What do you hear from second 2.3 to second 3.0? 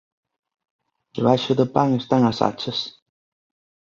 as achas